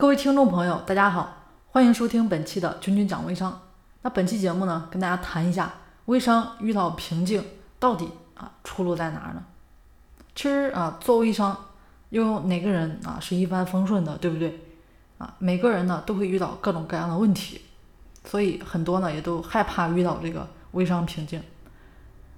[0.00, 1.30] 各位听众朋友，大家好，
[1.72, 3.60] 欢迎收听本期的君君讲微商。
[4.00, 5.70] 那本期节目呢，跟大家谈一下
[6.06, 7.44] 微商遇到瓶颈
[7.78, 9.44] 到底啊出路在哪儿呢？
[10.34, 11.54] 其实啊，做微商
[12.08, 14.58] 又有哪个人啊是一帆风顺的，对不对？
[15.18, 17.60] 啊，每个人呢都会遇到各种各样的问题，
[18.24, 21.42] 所以很多呢也都害怕遇到这个微商瓶颈。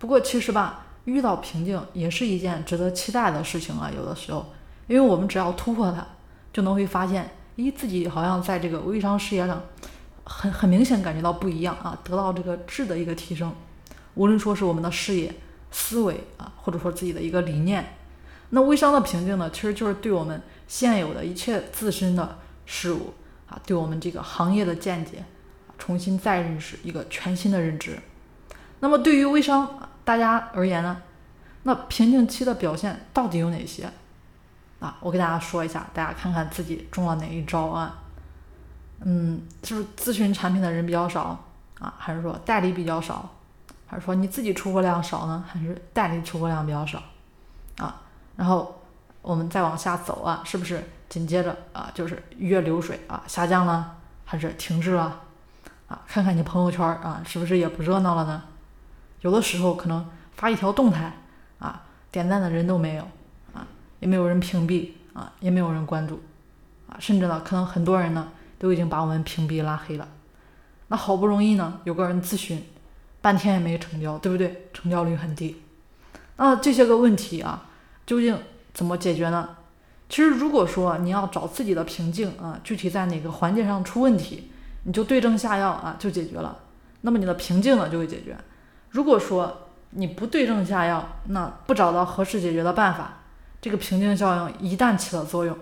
[0.00, 4.46] 不过其实吧，遇到瓶颈也是一件值得期待的事情啊，有的时候，
[4.88, 6.04] 因为我们只要突破它，
[6.52, 7.30] 就能会发现。
[7.56, 9.62] 咦，自己好像在这个微商事业上，
[10.24, 13.54] 很很明显感觉到不一样啊，得到这个质的一个提升。
[14.14, 15.34] 无论说是我们的事业、
[15.70, 17.94] 思维啊，或者说自己的一个理念，
[18.50, 23.14] 那微商的瓶颈呢，其实就是对我们现有的一切自身的事物
[23.48, 25.24] 啊，对我们这个行业的见解
[25.78, 27.98] 重新再认识一个全新的认知。
[28.80, 31.02] 那么对于微商大家而言呢，
[31.64, 33.90] 那瓶颈期的表现到底有哪些？
[34.82, 38.00] 啊，我给大家说一下，大家看看自己中了哪一招啊？
[39.02, 41.38] 嗯，是不是咨询产品的人比较少
[41.78, 41.94] 啊？
[41.96, 43.30] 还是说代理比较少？
[43.86, 45.44] 还是说你自己出货量少呢？
[45.46, 47.00] 还是代理出货量比较少？
[47.78, 48.00] 啊，
[48.34, 48.82] 然后
[49.20, 55.20] 我们再往下走啊，是不是紧接着啊就是月流水啊下降了，还是停滞了？
[55.86, 58.42] 啊，看看你朋友圈啊，是不是也不热闹了呢？
[59.20, 61.12] 有的时候可能发一条动态
[61.60, 63.06] 啊，点赞的人都没有。
[64.02, 66.20] 也没有人屏蔽啊，也没有人关注
[66.88, 70.08] 啊，甚至呢，可能很多人呢都已经把我们屏蔽拉黑了。
[70.88, 72.60] 那好不容易呢有个人咨询，
[73.20, 74.68] 半天也没成交，对不对？
[74.74, 75.62] 成交率很低。
[76.36, 77.68] 那这些个问题啊，
[78.04, 78.36] 究竟
[78.74, 79.50] 怎么解决呢？
[80.08, 84.50] 其实如果说你要找自己的瓶颈啊，具体在哪个环节上出问题，
[84.82, 86.58] 你就对症下药啊，就解决了。
[87.02, 88.36] 那么你的瓶颈呢就会解决。
[88.90, 93.18] 如果说你不对症下药，那不找到合适解决的办法。
[93.62, 95.56] 这个瓶颈效应一旦起了作用，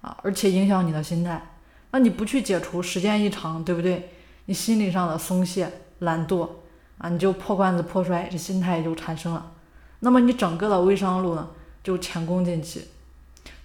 [0.00, 1.54] 啊，而且影响你的心态，
[1.90, 4.10] 那你不去解除，时间一长，对不对？
[4.46, 6.48] 你心理上的松懈、懒惰，
[6.96, 9.52] 啊，你就破罐子破摔，这心态就产生了。
[10.00, 11.50] 那么你整个的微商路呢，
[11.84, 12.88] 就前功尽弃。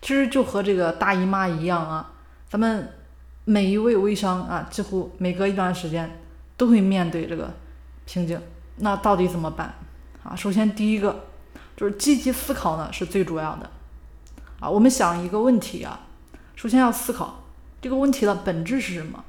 [0.02, 2.12] 其实就和这个大姨妈一样啊，
[2.50, 2.94] 咱们
[3.46, 6.20] 每一位微商啊，几乎每隔一段时间
[6.58, 7.54] 都会面对这个
[8.06, 8.38] 瓶颈。
[8.76, 9.74] 那到底怎么办？
[10.24, 11.28] 啊，首先第一个
[11.78, 13.72] 就是积极思考呢，是最主要的。
[14.60, 16.00] 啊，我们想一个问题啊，
[16.56, 17.44] 首先要思考
[17.80, 19.24] 这个问题的本质是什么。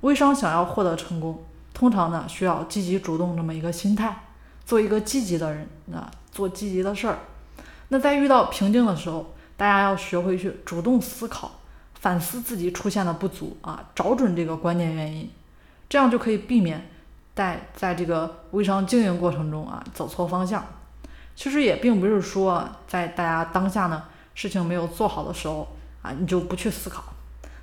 [0.00, 1.44] 微商想要获得成功，
[1.74, 4.24] 通常呢需要积极主动这么一个心态，
[4.64, 7.18] 做一个积极的人啊，做积极的事儿。
[7.88, 11.50] 那在遇到瓶颈的时候，大家要学会去主动思考，
[11.92, 15.30] 反思自己出现的不足啊，找准这个关键原因，
[15.86, 16.88] 这样就可以避免
[17.34, 20.64] 在在这个微商经营过程中啊走错方向。
[21.34, 24.02] 其实也并不是说在大家当下呢。
[24.36, 25.66] 事情没有做好的时候
[26.02, 27.02] 啊，你就不去思考，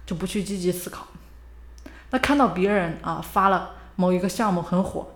[0.07, 1.06] 就不去积极思考。
[2.09, 5.16] 那看到别人啊发了某一个项目很火，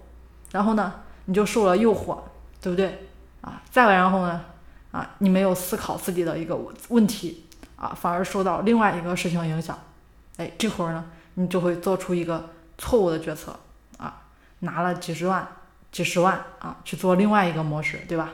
[0.51, 2.19] 然后呢你就受了诱惑，
[2.61, 3.09] 对不对
[3.41, 3.61] 啊？
[3.71, 4.45] 再然后呢
[4.91, 6.55] 啊你没有思考自己的一个
[6.89, 7.45] 问题
[7.75, 9.77] 啊，反而受到另外一个事情影响，
[10.37, 13.59] 哎，这会儿呢你就会做出一个错误的决策
[13.97, 14.21] 啊，
[14.59, 15.47] 拿了几十万、
[15.91, 18.29] 几十万啊去做另外一个模式，对吧？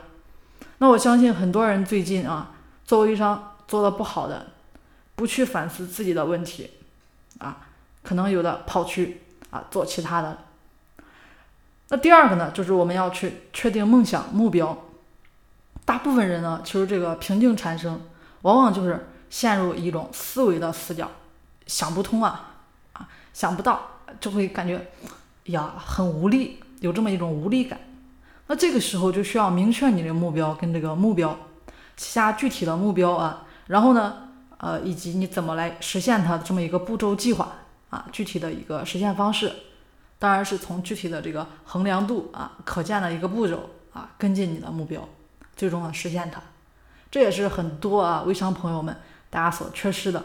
[0.76, 2.50] 那我相信很多人最近啊。
[2.84, 4.46] 做微商做的不好的，
[5.14, 6.70] 不去反思自己的问题，
[7.38, 7.66] 啊，
[8.02, 10.38] 可能有的跑去啊做其他的。
[11.88, 14.84] 那第二个呢，就是我们要去确定梦想目标。
[15.84, 18.00] 大部分人呢，其实这个瓶颈产生，
[18.42, 21.10] 往往就是陷入一种思维的死角，
[21.66, 22.54] 想不通啊，
[22.94, 23.80] 啊，想不到，
[24.18, 24.86] 就会感觉
[25.44, 27.78] 呀很无力，有这么一种无力感。
[28.46, 31.38] 那这个时候就需要明确你的目标跟这个目标。
[31.96, 34.28] 下具体的目标啊，然后呢，
[34.58, 37.52] 呃，以及你怎么来实现它的这么一个步骤计划
[37.90, 39.52] 啊，具体的一个实现方式，
[40.18, 45.08] 当然是从具体的这个衡量度啊，可见的一个步骤啊，跟进你的目标，
[45.56, 46.40] 最终呢实现它。
[47.10, 48.96] 这也是很多啊微商朋友们
[49.30, 50.24] 大家所缺失的。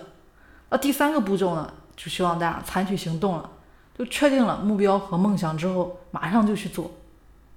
[0.69, 3.50] 那第三个步骤呢，就希望大家采取行动了，
[3.98, 6.89] 就确定了目标和梦想之后，马上就去做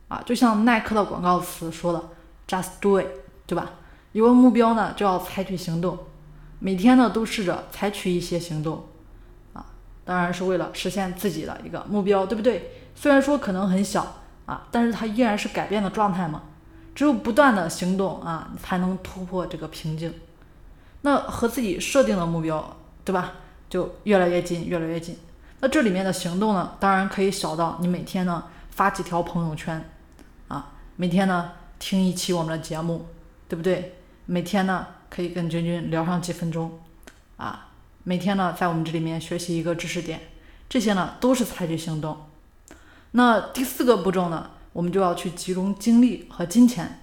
[0.09, 2.03] 啊，就像耐克的广告词说的
[2.47, 3.07] ，Just do it，
[3.47, 3.71] 对吧？
[4.13, 5.99] 有了目标呢，就要采取行动，
[6.59, 8.85] 每天呢都试着采取一些行动，
[9.53, 9.67] 啊，
[10.05, 12.71] 当然是为了实现自己的一个目标，对不对？
[12.95, 16.43] 虽然说可能很小啊，但是它依然是改变的状态嘛。
[16.95, 20.13] 只有不断的行动啊，才能突破这个瓶颈。
[21.01, 23.33] 那和自己设定的目标，对吧？
[23.71, 25.17] 就越来越近，越来越近。
[25.61, 29.91] 那这里面的行动呢，当然可以小到你每天呢发几条朋友圈，
[30.49, 33.07] 啊，每天呢听一期我们的节目，
[33.49, 33.97] 对不对？
[34.27, 36.79] 每天呢，可以跟君君聊上几分钟，
[37.37, 37.69] 啊，
[38.05, 40.21] 每天呢在我们这里面学习一个知识点，
[40.69, 42.17] 这些呢都是采取行动。
[43.13, 47.01] 那第四个步骤呢，我们就要去集中精力和金钱，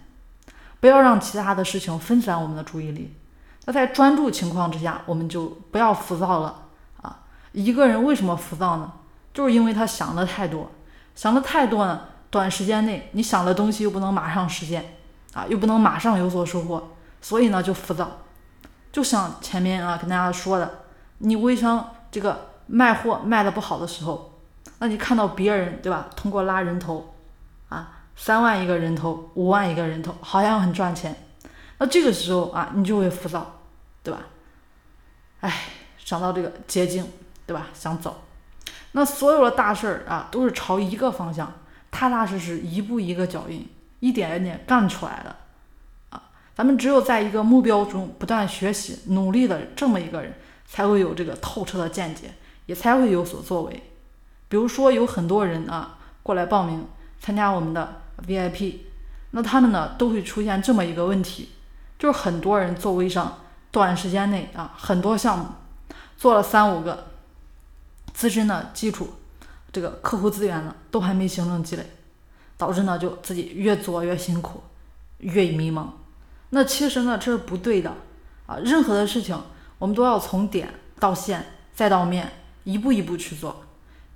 [0.79, 3.13] 不要让其他的事情分散我们的注意力。
[3.65, 6.67] 那在专注情况之下，我们就不要浮躁了
[7.01, 7.23] 啊。
[7.51, 8.93] 一个人为什么浮躁呢？
[9.33, 10.71] 就是因为他想的太多，
[11.15, 12.01] 想的太多呢，
[12.31, 14.95] 短时间内你想的东西又不能马上实现
[15.33, 18.19] 啊，又不能马上有所收获，所以呢就浮躁。
[18.91, 20.83] 就像前面啊跟大家说的，
[21.19, 24.39] 你微商这个卖货卖的不好的时候，
[24.79, 27.13] 那你看到别人对吧，通过拉人头
[27.69, 31.15] 啊，三万一个人头，五万一个人头，好像很赚钱，
[31.77, 33.59] 那这个时候啊你就会浮躁，
[34.01, 34.21] 对吧？
[35.41, 35.53] 哎，
[35.97, 37.05] 想到这个捷径，
[37.45, 37.67] 对吧？
[37.73, 38.23] 想走。
[38.93, 41.53] 那所有的大事儿啊，都是朝一个方向，
[41.91, 43.69] 踏踏实实，一步一个脚印，
[43.99, 45.35] 一点一点干出来的。
[46.59, 50.33] 咱们只有在一个目标中不断学习、努力的这么一个人，
[50.67, 52.33] 才会有这个透彻的见解，
[52.65, 53.83] 也才会有所作为。
[54.49, 56.85] 比如说，有很多人啊过来报名
[57.17, 58.79] 参加我们的 VIP，
[59.31, 61.47] 那他们呢都会出现这么一个问题，
[61.97, 63.37] 就是很多人做微商，
[63.71, 65.45] 短时间内啊很多项目
[66.17, 67.07] 做了三五个。
[68.13, 69.13] 自身的基础，
[69.71, 71.89] 这个客户资源呢，都还没形成积累，
[72.57, 74.61] 导致呢就自己越做越辛苦，
[75.19, 75.85] 越迷茫。
[76.51, 77.93] 那其实呢这是不对的
[78.47, 78.57] 啊！
[78.63, 79.39] 任何的事情，
[79.77, 82.31] 我们都要从点到线再到面，
[82.63, 83.63] 一步一步去做，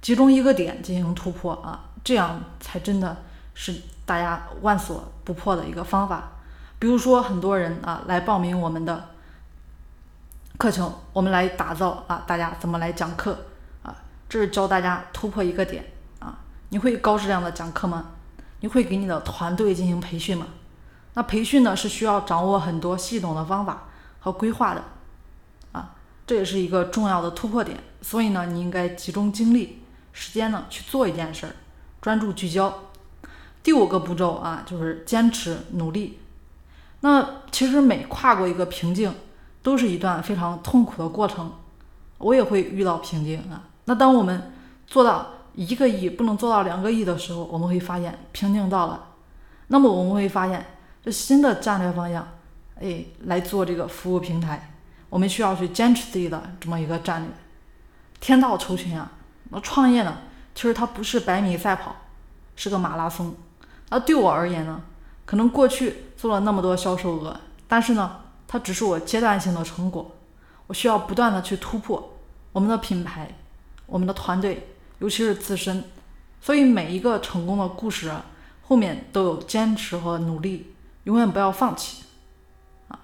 [0.02, 3.18] 集中一个点进行突破啊，这样才真的
[3.54, 3.74] 是
[4.06, 6.32] 大家万所不破的一个方法。
[6.80, 9.10] 比如说很多人啊来报名我们的
[10.58, 13.46] 课程，我们来打造啊，大家怎么来讲课
[13.84, 13.96] 啊。
[14.28, 15.86] 这是教大家突破一个点
[16.20, 16.40] 啊！
[16.70, 18.08] 你会高质量的讲课吗？
[18.62, 20.48] 你会给你的团队进行培训吗？
[21.16, 23.84] 那培训呢是需要掌握很多系统的方法
[24.20, 24.84] 和规划的
[25.72, 25.96] 啊，
[26.26, 27.78] 这也是一个重要的突破点。
[28.02, 29.82] 所以呢，你应该集中精力、
[30.12, 31.56] 时间呢去做一件事儿，
[32.02, 32.74] 专注聚焦。
[33.62, 36.20] 第五个步骤啊，就是坚持努力。
[37.00, 39.14] 那其实每跨过一个瓶颈，
[39.62, 41.54] 都是一段非常痛苦的过程。
[42.18, 43.64] 我也会遇到瓶颈啊。
[43.86, 44.54] 那当我们
[44.88, 49.10] 做到一个亿不能做到两个亿的时候，我们会发现瓶颈到了。
[49.68, 50.66] 那么我们会发现，
[51.04, 52.26] 这新的战略方向，
[52.80, 54.74] 哎，来做这个服务平台，
[55.10, 57.30] 我们需要去坚持自己的这么一个战略。
[58.22, 59.12] 天道酬勤啊，
[59.50, 60.20] 那创业呢，
[60.56, 61.96] 其实它不是百米赛跑，
[62.56, 63.36] 是个马拉松。
[63.90, 64.82] 那对我而言呢，
[65.26, 70.16] 可能过去做了那么多销售额，但是呢，它只是我阶段性的成果，
[70.68, 72.18] 我需要不断的去突破
[72.54, 73.30] 我们的品牌。
[73.86, 75.84] 我们的团队，尤其是自身，
[76.40, 78.10] 所以每一个成功的故事
[78.62, 80.73] 后面都有坚持和努力，
[81.04, 82.04] 永远不要放弃
[82.88, 83.00] 啊！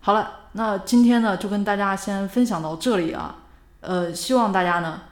[0.00, 3.36] 好了，那今天呢就跟大家先分享到这里啊，
[3.80, 5.02] 呃，希望大家呢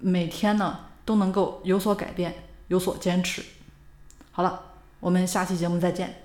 [0.00, 2.34] 每天呢都能够有所改变，
[2.68, 3.44] 有所坚持。
[4.30, 4.60] 好了，
[5.00, 6.21] 我们下期节目再见。